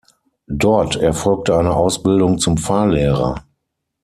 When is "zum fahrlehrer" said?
2.39-3.45